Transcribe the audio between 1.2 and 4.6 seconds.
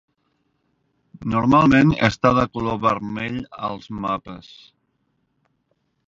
Normalment està de color vermell als mapes.